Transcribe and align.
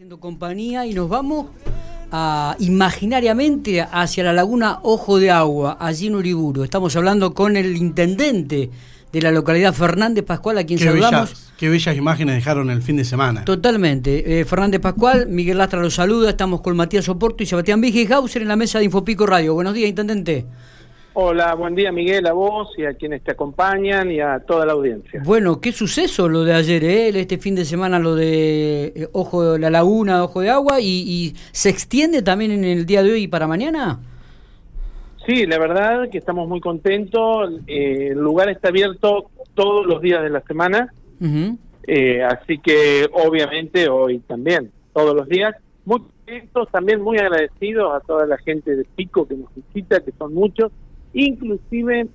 haciendo 0.00 0.18
compañía 0.18 0.86
y 0.86 0.94
nos 0.94 1.10
vamos 1.10 1.48
a, 2.10 2.56
imaginariamente 2.58 3.82
hacia 3.82 4.24
la 4.24 4.32
laguna 4.32 4.78
Ojo 4.82 5.18
de 5.18 5.30
Agua, 5.30 5.76
allí 5.78 6.06
en 6.06 6.14
Uriburu. 6.14 6.64
Estamos 6.64 6.96
hablando 6.96 7.34
con 7.34 7.54
el 7.54 7.76
intendente 7.76 8.70
de 9.12 9.20
la 9.20 9.30
localidad 9.30 9.74
Fernández 9.74 10.24
Pascual, 10.24 10.56
a 10.56 10.64
quien 10.64 10.78
Qué 10.78 10.86
saludamos. 10.86 11.28
bellas, 11.28 11.52
qué 11.58 11.68
bellas 11.68 11.94
imágenes 11.94 12.36
dejaron 12.36 12.70
el 12.70 12.80
fin 12.80 12.96
de 12.96 13.04
semana. 13.04 13.44
Totalmente. 13.44 14.40
Eh, 14.40 14.46
Fernández 14.46 14.80
Pascual, 14.80 15.28
Miguel 15.28 15.58
Lastra 15.58 15.82
los 15.82 15.92
saluda. 15.92 16.30
Estamos 16.30 16.62
con 16.62 16.74
Matías 16.78 17.04
Soporto 17.04 17.42
y 17.42 17.46
Sebastián 17.46 17.82
Hauser 18.10 18.40
en 18.40 18.48
la 18.48 18.56
mesa 18.56 18.78
de 18.78 18.86
Infopico 18.86 19.26
Radio. 19.26 19.52
Buenos 19.52 19.74
días, 19.74 19.90
intendente. 19.90 20.46
Hola, 21.12 21.54
buen 21.54 21.74
día 21.74 21.90
Miguel, 21.90 22.26
a 22.26 22.32
vos 22.32 22.68
y 22.78 22.84
a 22.84 22.94
quienes 22.94 23.22
te 23.22 23.32
acompañan 23.32 24.12
y 24.12 24.20
a 24.20 24.38
toda 24.40 24.64
la 24.64 24.72
audiencia. 24.72 25.20
Bueno, 25.24 25.60
qué 25.60 25.72
suceso 25.72 26.28
lo 26.28 26.44
de 26.44 26.54
ayer, 26.54 26.84
¿eh? 26.84 27.08
este 27.08 27.36
fin 27.38 27.56
de 27.56 27.64
semana 27.64 27.98
lo 27.98 28.14
de 28.14 28.84
eh, 28.94 29.08
Ojo 29.12 29.52
de 29.52 29.58
la 29.58 29.70
Laguna, 29.70 30.22
Ojo 30.22 30.40
de 30.40 30.50
Agua, 30.50 30.80
y, 30.80 30.86
y 30.86 31.34
se 31.50 31.68
extiende 31.68 32.22
también 32.22 32.52
en 32.52 32.64
el 32.64 32.86
día 32.86 33.02
de 33.02 33.12
hoy 33.12 33.22
y 33.24 33.28
para 33.28 33.48
mañana. 33.48 33.98
Sí, 35.26 35.46
la 35.46 35.58
verdad 35.58 36.08
que 36.10 36.18
estamos 36.18 36.48
muy 36.48 36.60
contentos. 36.60 37.52
eh, 37.66 38.08
el 38.12 38.18
lugar 38.18 38.48
está 38.48 38.68
abierto 38.68 39.30
todos 39.54 39.86
los 39.86 40.00
días 40.00 40.22
de 40.22 40.30
la 40.30 40.40
semana, 40.42 40.92
eh, 41.86 42.22
así 42.22 42.58
que 42.58 43.08
obviamente 43.12 43.88
hoy 43.88 44.20
también, 44.20 44.70
todos 44.92 45.14
los 45.14 45.28
días. 45.28 45.54
Muy 45.84 46.00
contentos, 46.00 46.68
también 46.70 47.00
muy 47.00 47.18
agradecidos 47.18 47.92
a 47.94 48.00
toda 48.00 48.26
la 48.26 48.38
gente 48.38 48.76
de 48.76 48.84
Pico 48.84 49.26
que 49.26 49.34
nos 49.34 49.48
visita, 49.54 50.00
que 50.00 50.12
son 50.18 50.34
muchos, 50.34 50.70
inclusive 51.14 52.06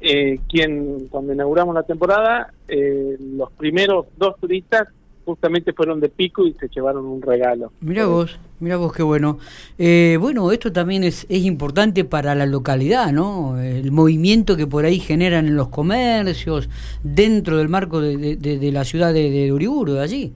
eh, 0.00 0.38
quien 0.48 1.06
cuando 1.10 1.32
inauguramos 1.32 1.74
la 1.74 1.82
temporada, 1.82 2.52
eh, 2.68 3.16
los 3.36 3.50
primeros 3.52 4.06
dos 4.16 4.36
turistas 4.40 4.88
justamente 5.24 5.72
fueron 5.74 6.00
de 6.00 6.08
Pico 6.08 6.46
y 6.46 6.54
se 6.54 6.68
llevaron 6.68 7.04
un 7.06 7.20
regalo. 7.22 7.70
Mira 7.82 8.06
vos, 8.06 8.38
mira 8.58 8.78
vos 8.78 8.92
qué 8.92 9.02
bueno. 9.02 9.38
Eh, 9.78 10.16
bueno, 10.18 10.50
esto 10.50 10.72
también 10.72 11.04
es, 11.04 11.26
es 11.28 11.44
importante 11.44 12.04
para 12.04 12.34
la 12.34 12.46
localidad, 12.46 13.12
¿no? 13.12 13.60
El 13.60 13.92
movimiento 13.92 14.56
que 14.56 14.66
por 14.66 14.86
ahí 14.86 14.98
generan 14.98 15.46
en 15.46 15.54
los 15.56 15.68
comercios, 15.68 16.68
dentro 17.04 17.58
del 17.58 17.68
marco 17.68 18.00
de, 18.00 18.36
de- 18.36 18.72
la 18.72 18.84
ciudad 18.84 19.12
de, 19.12 19.30
de 19.30 19.52
Uriburu, 19.52 19.92
de 19.92 20.00
allí. 20.00 20.32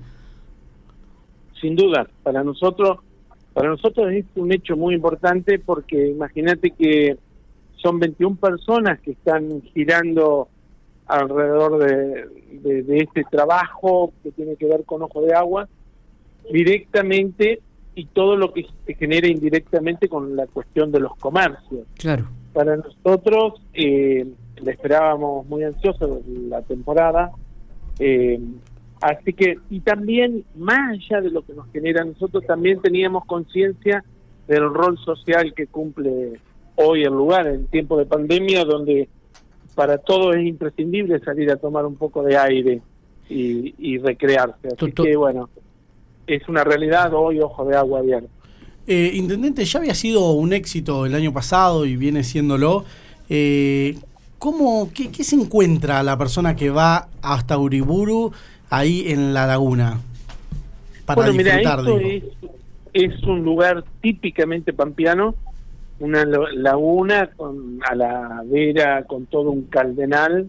sin 1.60 1.74
duda, 1.74 2.06
para 2.22 2.44
nosotros, 2.44 2.98
para 3.54 3.70
nosotros 3.70 4.12
es 4.12 4.26
un 4.36 4.52
hecho 4.52 4.76
muy 4.76 4.94
importante 4.94 5.58
porque 5.58 6.08
imagínate 6.08 6.70
que 6.70 7.16
son 7.84 8.00
21 8.00 8.34
personas 8.36 8.98
que 9.00 9.12
están 9.12 9.60
girando 9.74 10.48
alrededor 11.06 11.78
de, 11.84 12.26
de- 12.62 12.82
de 12.82 12.98
este 12.98 13.22
trabajo 13.30 14.12
que 14.22 14.30
tiene 14.32 14.56
que 14.56 14.64
ver 14.66 14.84
con 14.84 15.02
Ojo 15.02 15.20
de 15.22 15.34
Agua, 15.34 15.68
directamente 16.50 17.60
y 17.94 18.06
todo 18.06 18.36
lo 18.36 18.52
que 18.52 18.66
se 18.86 18.94
genera 18.94 19.28
indirectamente 19.28 20.08
con 20.08 20.34
la 20.34 20.46
cuestión 20.46 20.90
de 20.90 21.00
los 21.00 21.14
comercios. 21.16 21.86
Claro. 21.98 22.26
Para 22.52 22.76
nosotros, 22.76 23.60
eh, 23.74 24.26
le 24.62 24.70
esperábamos 24.70 25.46
muy 25.46 25.62
ansiosos 25.64 26.26
la 26.26 26.62
temporada, 26.62 27.32
eh, 27.98 28.40
así 29.00 29.32
que, 29.32 29.58
y 29.70 29.80
también, 29.80 30.44
más 30.56 30.92
allá 30.98 31.20
de 31.20 31.30
lo 31.30 31.42
que 31.44 31.52
nos 31.52 31.70
genera, 31.72 32.04
nosotros 32.04 32.44
también 32.46 32.80
teníamos 32.80 33.24
conciencia 33.26 34.02
del 34.48 34.72
rol 34.72 34.98
social 34.98 35.52
que 35.54 35.66
cumple 35.66 36.40
hoy 36.76 37.02
el 37.02 37.12
lugar 37.12 37.46
en 37.46 37.66
tiempo 37.66 37.96
de 37.98 38.06
pandemia, 38.06 38.64
donde 38.64 39.08
para 39.74 39.98
todos 39.98 40.36
es 40.36 40.46
imprescindible 40.46 41.18
salir 41.20 41.50
a 41.50 41.56
tomar 41.56 41.84
un 41.86 41.96
poco 41.96 42.22
de 42.22 42.36
aire 42.36 42.80
y, 43.28 43.74
y 43.78 43.98
recrearse. 43.98 44.68
Así 44.68 44.76
Toto- 44.76 45.02
que, 45.02 45.16
bueno, 45.16 45.48
es 46.26 46.48
una 46.48 46.64
realidad 46.64 47.12
hoy, 47.14 47.40
ojo 47.40 47.64
de 47.64 47.76
agua 47.76 48.00
abierto. 48.00 48.28
Eh, 48.86 49.12
Intendente, 49.14 49.64
ya 49.64 49.78
había 49.78 49.94
sido 49.94 50.32
un 50.32 50.52
éxito 50.52 51.06
el 51.06 51.14
año 51.14 51.32
pasado 51.32 51.86
y 51.86 51.96
viene 51.96 52.22
siéndolo. 52.22 52.84
Eh, 53.28 53.96
¿cómo, 54.38 54.90
qué, 54.92 55.10
qué 55.10 55.24
se 55.24 55.36
encuentra 55.36 56.02
la 56.02 56.18
persona 56.18 56.54
que 56.54 56.68
va 56.70 57.08
hasta 57.22 57.56
Uriburu 57.58 58.32
ahí 58.68 59.04
en 59.06 59.32
la 59.32 59.46
laguna? 59.46 60.00
Para 61.06 61.22
bueno, 61.22 61.32
mira, 61.32 61.56
disfrutar, 61.56 61.78
esto 61.80 61.98
digo. 61.98 62.26
es, 62.92 63.12
es 63.14 63.22
un 63.24 63.42
lugar 63.42 63.84
típicamente 64.00 64.72
pampeano, 64.72 65.34
una 66.00 66.24
laguna 66.24 67.30
con, 67.36 67.80
a 67.88 67.94
la 67.94 68.42
vera 68.44 69.04
con 69.04 69.26
todo 69.26 69.50
un 69.50 69.62
caldenal, 69.64 70.48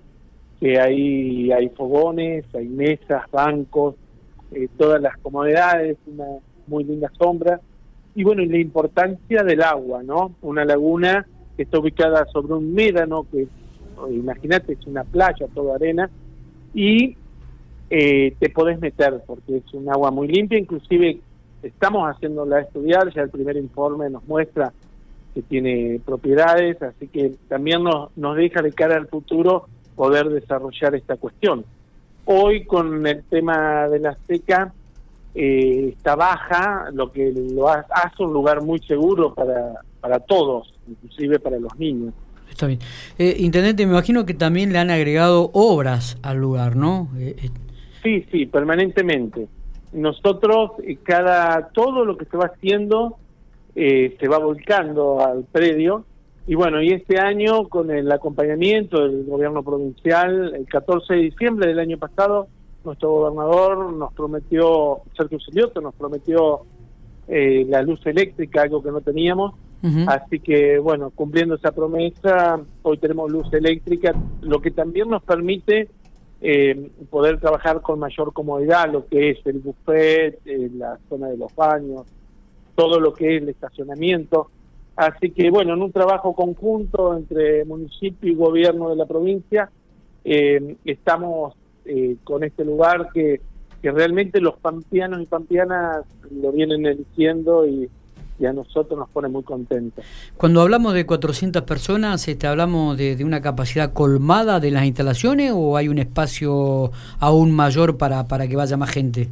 que 0.60 0.80
ahí 0.80 1.52
hay 1.52 1.70
fogones, 1.70 2.46
hay 2.54 2.68
mesas, 2.68 3.24
bancos, 3.32 3.96
eh, 4.52 4.68
todas 4.78 5.02
las 5.02 5.18
comodidades, 5.18 5.98
una 6.08 6.26
muy 6.68 6.84
linda 6.84 7.12
sombra. 7.18 7.60
Y 8.16 8.24
bueno, 8.24 8.42
y 8.42 8.48
la 8.48 8.58
importancia 8.58 9.44
del 9.44 9.62
agua, 9.62 10.02
¿no? 10.02 10.36
Una 10.42 10.64
laguna 10.64 11.28
que 11.58 11.64
está 11.64 11.80
ubicada 11.80 12.26
sobre 12.28 12.54
un 12.54 12.74
médano, 12.74 13.26
que 13.32 13.48
o 13.98 14.10
imagínate, 14.10 14.74
es 14.74 14.88
una 14.88 15.04
playa, 15.04 15.48
toda 15.54 15.76
arena, 15.76 16.10
y 16.74 17.16
eh, 17.90 18.36
te 18.40 18.50
podés 18.50 18.80
meter 18.80 19.22
porque 19.26 19.58
es 19.58 19.74
un 19.74 19.90
agua 19.90 20.12
muy 20.12 20.28
limpia, 20.28 20.58
inclusive 20.58 21.20
estamos 21.64 22.10
haciéndola 22.10 22.62
estudiar, 22.62 23.14
ya 23.14 23.22
el 23.22 23.30
primer 23.30 23.58
informe 23.58 24.10
nos 24.10 24.26
muestra 24.28 24.74
que 25.36 25.42
tiene 25.44 26.00
propiedades, 26.04 26.82
así 26.82 27.08
que 27.10 27.34
también 27.48 27.84
nos, 27.84 28.10
nos 28.18 28.36
deja 28.38 28.62
de 28.64 28.72
cara 28.72 28.96
al 28.96 29.08
futuro 29.08 29.68
poder 29.96 30.30
desarrollar 30.30 30.96
esta 30.96 31.18
cuestión. 31.18 31.64
Hoy 32.26 32.66
con 32.66 33.06
el 33.06 33.24
tema 33.26 33.88
de 33.90 34.00
la 34.00 34.18
seca 34.28 34.74
eh, 35.36 35.90
está 35.96 36.16
baja, 36.16 36.90
lo 36.94 37.12
que 37.12 37.32
lo 37.32 37.68
ha- 37.70 37.86
hace 37.94 38.24
un 38.24 38.34
lugar 38.34 38.62
muy 38.64 38.80
seguro 38.80 39.34
para, 39.36 39.74
para 40.00 40.20
todos, 40.20 40.74
inclusive 40.88 41.38
para 41.40 41.60
los 41.60 41.78
niños. 41.78 42.14
Está 42.50 42.68
bien. 42.68 42.80
Eh, 43.18 43.36
intendente, 43.40 43.86
me 43.86 43.92
imagino 43.92 44.26
que 44.26 44.34
también 44.34 44.72
le 44.72 44.80
han 44.80 44.90
agregado 44.90 45.52
obras 45.54 46.18
al 46.24 46.38
lugar, 46.38 46.76
¿no? 46.78 47.10
Eh, 47.18 47.36
eh, 47.44 47.50
Sí, 48.02 48.26
sí, 48.32 48.46
permanentemente. 48.46 49.48
Nosotros, 49.92 50.72
eh, 50.84 50.98
cada 51.04 51.70
todo 51.70 52.06
lo 52.06 52.16
que 52.18 52.26
se 52.26 52.38
va 52.38 52.46
haciendo 52.56 53.18
eh, 53.76 54.16
se 54.20 54.28
va 54.28 54.40
volcando 54.40 55.20
al 55.20 55.44
predio. 55.52 56.06
Y 56.48 56.56
bueno, 56.56 56.82
y 56.82 56.90
este 56.90 57.20
año, 57.20 57.68
con 57.68 57.92
el 57.92 58.12
acompañamiento 58.12 59.02
del 59.02 59.26
gobierno 59.26 59.64
provincial, 59.64 60.54
el 60.56 60.66
14 60.68 61.14
de 61.14 61.20
diciembre 61.22 61.68
del 61.68 61.80
año 61.80 61.98
pasado, 61.98 62.48
nuestro 62.84 63.10
gobernador 63.10 63.94
nos 63.94 64.14
prometió, 64.14 65.02
Sergio 65.18 65.40
Silioto, 65.40 65.82
nos 65.82 65.96
prometió 65.96 66.62
eh, 67.28 67.66
la 67.68 67.82
luz 67.82 68.06
eléctrica, 68.06 68.62
algo 68.62 68.82
que 68.82 68.92
no 68.92 69.02
teníamos. 69.02 69.54
Así 70.08 70.40
que, 70.40 70.80
bueno, 70.80 71.12
cumpliendo 71.12 71.54
esa 71.54 71.72
promesa, 71.72 72.60
hoy 72.82 72.98
tenemos 72.98 73.32
luz 73.32 73.54
eléctrica, 73.54 74.16
lo 74.42 74.60
que 74.60 74.72
también 74.72 75.10
nos 75.10 75.22
permite 75.22 75.90
eh, 76.42 76.90
poder 77.12 77.40
trabajar 77.40 77.82
con 77.82 78.00
mayor 78.00 78.34
comodidad, 78.34 78.92
lo 78.92 79.06
que 79.06 79.30
es 79.30 79.46
el 79.46 79.60
buffet, 79.60 80.40
eh, 80.46 80.72
la 80.76 80.98
zona 81.08 81.28
de 81.28 81.38
los 81.38 81.54
baños, 81.56 82.04
todo 82.76 83.00
lo 83.00 83.14
que 83.14 83.36
es 83.36 83.42
el 83.42 83.50
estacionamiento. 83.50 84.50
Así 84.96 85.32
que, 85.32 85.50
bueno, 85.50 85.74
en 85.74 85.82
un 85.82 85.92
trabajo 85.92 86.34
conjunto 86.34 87.18
entre 87.18 87.66
municipio 87.66 88.32
y 88.32 88.36
gobierno 88.36 88.90
de 88.90 88.96
la 88.96 89.06
provincia, 89.06 89.70
eh, 90.24 90.78
estamos 90.86 91.54
eh, 91.86 92.16
con 92.24 92.44
este 92.44 92.64
lugar 92.64 93.10
que, 93.14 93.42
que 93.82 93.92
realmente 93.92 94.40
los 94.40 94.58
pampeanos 94.58 95.22
y 95.22 95.26
pampeanas 95.26 96.06
lo 96.32 96.52
vienen 96.52 96.86
eligiendo 96.86 97.68
y, 97.68 97.90
y 98.40 98.46
a 98.46 98.54
nosotros 98.54 98.98
nos 98.98 99.10
pone 99.10 99.28
muy 99.28 99.44
contentos. 99.44 100.04
Cuando 100.38 100.62
hablamos 100.62 100.94
de 100.94 101.06
400 101.06 101.64
personas, 101.64 102.28
este, 102.28 102.48
¿hablamos 102.48 102.98
de, 102.98 103.16
de 103.16 103.24
una 103.24 103.42
capacidad 103.42 103.94
colmada 103.94 104.60
de 104.60 104.72
las 104.72 104.86
instalaciones 104.86 105.52
o 105.54 105.78
hay 105.78 105.88
un 105.88 106.00
espacio 106.00 106.92
aún 107.20 107.52
mayor 107.52 107.98
para, 107.98 108.28
para 108.28 108.48
que 108.48 108.56
vaya 108.56 108.78
más 108.78 108.90
gente? 108.90 109.30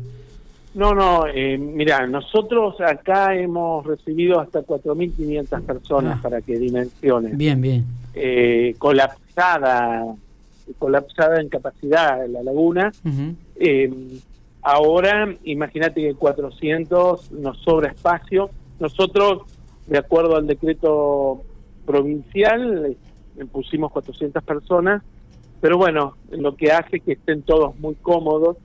No, 0.75 0.93
no, 0.95 1.27
eh, 1.27 1.57
mira, 1.57 2.07
nosotros 2.07 2.79
acá 2.81 3.35
hemos 3.35 3.85
recibido 3.85 4.39
hasta 4.39 4.61
4.500 4.63 5.61
personas 5.61 6.17
Ah. 6.17 6.21
para 6.23 6.41
que 6.41 6.57
dimensionen. 6.57 7.37
Bien, 7.37 7.61
bien. 7.61 7.85
Eh, 8.15 8.73
colapsada, 8.79 10.03
colapsada 10.79 11.39
en 11.41 11.49
capacidad 11.49 12.27
la 12.27 12.41
laguna. 12.41 12.91
Eh, 13.55 13.91
ahora, 14.63 15.31
imagínate 15.43 16.01
que 16.01 16.15
400 16.15 17.31
nos 17.33 17.57
sobra 17.59 17.91
espacio. 17.91 18.49
Nosotros, 18.79 19.43
de 19.87 19.99
acuerdo 19.99 20.35
al 20.37 20.47
decreto 20.47 21.43
provincial, 21.85 22.95
eh, 23.37 23.45
pusimos 23.51 23.91
400 23.91 24.43
personas, 24.43 25.03
pero 25.61 25.77
bueno, 25.77 26.15
lo 26.31 26.55
que 26.55 26.71
hace 26.71 26.99
que 26.99 27.13
estén 27.13 27.43
todos 27.43 27.77
muy 27.79 27.95
cómodos 27.95 28.57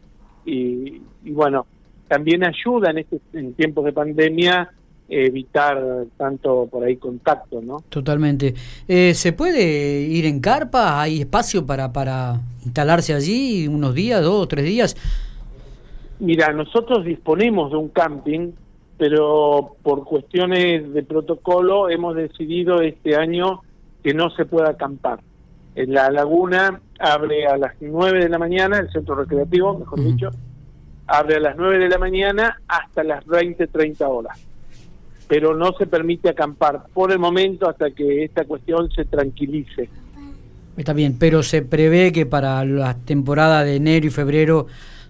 y, 0.47 1.03
y 1.25 1.31
bueno, 1.33 1.67
también 2.09 2.45
ayuda 2.45 2.91
en, 2.91 2.99
este, 2.99 3.21
en 3.35 3.55
tiempos 3.55 3.85
de 3.85 3.93
pandemia 3.93 4.71
evitar 5.09 6.05
tanto 6.17 6.67
por 6.71 6.85
ahí 6.85 6.97
contacto, 6.97 7.63
¿no? 7.63 7.79
Totalmente. 7.89 8.55
Eh, 8.87 9.15
¿Se 9.15 9.33
puede 9.33 10.03
ir 10.03 10.27
en 10.27 10.41
carpa? 10.41 11.01
¿Hay 11.01 11.21
espacio 11.21 11.65
para, 11.65 11.93
para 11.93 12.41
instalarse 12.65 13.15
allí 13.15 13.67
unos 13.69 13.95
días, 13.95 14.23
dos 14.23 14.43
o 14.43 14.49
tres 14.49 14.67
días? 14.67 14.97
Mira, 16.21 16.53
nosotros 16.53 17.05
disponemos 17.05 17.71
de 17.71 17.77
un 17.79 17.89
camping, 17.89 18.51
pero 18.99 19.77
por 19.83 20.05
cuestiones 20.05 20.93
de 20.93 21.03
protocolo 21.03 21.89
hemos 21.89 22.15
decidido 22.17 22.83
este 22.83 23.17
año 23.17 23.63
que 24.03 24.13
no 24.13 24.31
se 24.31 24.45
pueda 24.45 24.71
acampar. 24.71 25.21
En 25.75 25.95
la 25.95 26.11
laguna 26.11 26.81
abre 26.99 27.47
a 27.47 27.57
las 27.57 27.75
9 27.81 28.25
de 28.25 28.29
la 28.29 28.39
mañana, 28.39 28.79
el 28.79 28.91
centro 28.91 29.15
recreativo, 29.15 29.79
mejor 29.79 30.03
dicho, 30.03 30.31
abre 31.09 31.37
a 31.37 31.41
las 31.41 31.57
9 31.57 31.79
de 31.79 31.89
la 31.89 31.99
mañana 31.99 32.61
hasta 32.69 33.03
las 33.03 33.27
20, 33.27 33.67
30 33.67 34.09
horas. 34.09 34.39
Pero 35.27 35.55
no 35.57 35.73
se 35.73 35.87
permite 35.87 36.29
acampar 36.29 36.85
por 36.93 37.11
el 37.11 37.19
momento 37.19 37.69
hasta 37.69 37.91
que 37.91 38.25
esta 38.25 38.45
cuestión 38.45 38.91
se 38.91 39.05
tranquilice. 39.05 39.89
Está 40.77 40.93
bien, 40.93 41.17
pero 41.19 41.43
se 41.43 41.63
prevé 41.63 42.13
que 42.13 42.25
para 42.25 42.65
la 42.65 42.95
temporada 42.95 43.65
de 43.65 43.77
enero 43.77 44.07
y 44.07 44.11
febrero, 44.11 44.67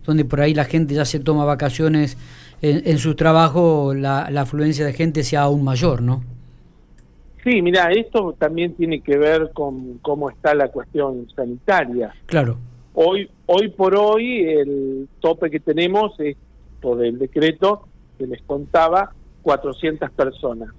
donde 0.07 0.25
por 0.25 0.41
ahí 0.41 0.55
la 0.55 0.65
gente 0.65 0.95
ya 0.95 1.05
se 1.05 1.21
toma 1.21 1.45
vacaciones 1.45 2.17
en, 2.63 2.99
su 2.99 3.15
trabajo, 3.15 3.93
la, 3.95 4.31
la 4.31 4.43
afluencia 4.43 4.85
de 4.87 4.93
gente 4.93 5.23
sea 5.23 5.43
aún 5.43 5.63
mayor, 5.63 6.01
¿no? 6.01 6.23
Sí, 7.45 7.63
mira, 7.63 7.91
esto 7.93 8.35
también 8.39 8.75
tiene 8.75 9.01
que 9.01 9.17
ver 9.17 9.51
con 9.53 9.99
cómo 9.99 10.31
está 10.31 10.55
la 10.55 10.69
cuestión 10.69 11.29
sanitaria. 11.35 12.13
Claro. 12.27 12.59
Hoy, 13.01 13.31
hoy 13.47 13.69
por 13.69 13.95
hoy, 13.95 14.43
el 14.43 15.09
tope 15.21 15.51
que 15.51 15.61
tenemos 15.61 16.19
es, 16.19 16.37
por 16.81 17.05
el 17.05 17.17
decreto 17.17 17.87
que 18.19 18.27
les 18.27 18.43
contaba, 18.43 19.13
400 19.43 20.11
personas. 20.11 20.71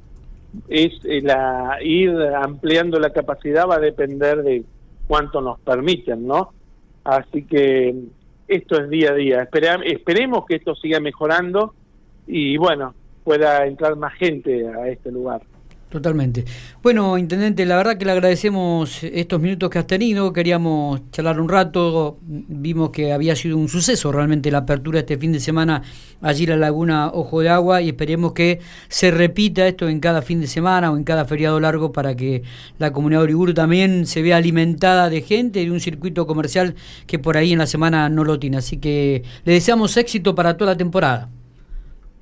Es 0.68 0.92
eh, 1.06 1.21
la, 1.21 1.77
ir 1.81 2.12
ampliando 2.36 3.00
la 3.00 3.12
capacidad 3.12 3.69
va 3.69 3.75
a 3.75 3.80
depender 3.80 4.44
de 4.44 4.66
cuánto 5.07 5.39
nos 5.39 5.62
permiten, 5.62 6.27
¿no? 6.27 6.51
Así 7.06 7.45
que 7.45 7.95
esto 8.50 8.81
es 8.81 8.89
día 8.89 9.12
a 9.12 9.16
día. 9.16 9.50
esperemos 9.86 10.45
que 10.45 10.56
esto 10.56 10.75
siga 10.75 11.00
mejorando 11.00 11.74
y 12.27 12.57
bueno, 12.57 12.95
pueda 13.24 13.66
entrar 13.66 13.95
más 13.95 14.13
gente 14.16 14.68
a 14.68 14.89
este 14.89 15.10
lugar. 15.10 15.42
Totalmente. 15.89 16.45
Bueno, 16.83 17.18
Intendente, 17.18 17.65
la 17.65 17.75
verdad 17.75 17.97
que 17.97 18.06
le 18.06 18.12
agradecemos 18.12 19.03
estos 19.03 19.41
minutos 19.41 19.71
que 19.71 19.80
has 19.80 19.88
tenido. 19.88 20.31
Queríamos 20.31 21.09
charlar 21.09 21.41
un 21.41 21.50
rato. 21.50 22.19
Vimos 22.21 22.91
que 22.91 23.12
había 23.12 23.36
sido 23.36 23.57
un 23.57 23.68
suceso 23.68 24.12
realmente 24.12 24.51
la 24.51 24.59
apertura 24.59 25.00
este 25.00 25.18
fin 25.18 25.31
de 25.31 25.39
semana 25.39 25.81
allí 26.21 26.44
en 26.44 26.51
la 26.51 26.57
Laguna 26.57 27.09
Ojo 27.12 27.41
de 27.41 27.50
Agua 27.50 27.81
y 27.81 27.89
esperemos 27.89 28.33
que 28.33 28.59
se 28.88 29.09
repita 29.09 29.68
esto 29.68 29.89
en 29.89 30.00
cada 30.00 30.21
fin 30.21 30.39
de 30.41 30.47
semana 30.47 30.91
o 30.91 30.97
en 30.97 31.03
cada 31.03 31.25
feriado 31.25 31.59
largo 31.59 31.92
para 31.92 32.15
que 32.15 32.44
la 32.77 32.94
comunidad 32.94 33.21
de 33.21 33.24
Uriburu 33.24 33.56
también 33.56 34.06
se 34.06 34.21
vea 34.21 34.38
alimentada 34.38 35.09
de 35.09 35.24
gente 35.24 35.59
y 35.59 35.65
de 35.65 35.71
un 35.71 35.80
circuito 35.80 36.27
comercial 36.27 36.75
que 37.07 37.18
por 37.18 37.35
ahí 37.35 37.51
en 37.51 37.57
la 37.57 37.68
semana 37.68 38.09
no 38.09 38.24
lo 38.24 38.38
tiene. 38.38 38.57
Así 38.57 38.77
que 38.77 39.24
le 39.44 39.53
deseamos 39.53 39.97
éxito 39.97 40.35
para 40.35 40.56
toda 40.56 40.74
la 40.74 40.77
temporada. 40.77 41.31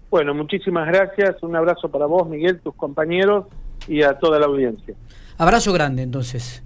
Bueno, 0.10 0.34
muchísimas 0.34 0.88
gracias. 0.88 1.42
Un 1.44 1.56
abrazo 1.56 1.90
para 1.90 2.06
vos, 2.06 2.28
Miguel, 2.28 2.60
tus 2.60 2.76
compañeros 2.76 3.46
y 3.88 4.04
a 4.04 4.18
toda 4.18 4.40
la 4.40 4.46
audiencia. 4.46 4.96
Abrazo 5.38 5.74
grande, 5.74 6.04
entonces. 6.04 6.64